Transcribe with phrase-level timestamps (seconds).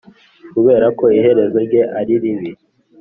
[0.53, 2.51] kuberako iherezo rye ariribi